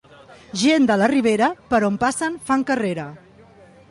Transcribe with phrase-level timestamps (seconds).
[0.61, 3.09] Gent de la Ribera, per on passen fan carrera.